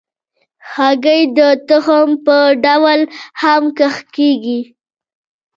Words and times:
هګۍ 0.73 1.21
د 1.37 1.39
تخم 1.67 2.09
په 2.25 2.37
ډول 2.65 2.99
هم 3.41 3.63
کښت 3.77 4.05
کېږي. 4.15 4.59